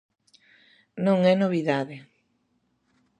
Non 1.05 1.19
é 1.31 1.33
novidade. 1.37 1.95